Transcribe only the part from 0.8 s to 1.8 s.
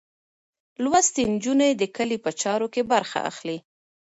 لوستې نجونې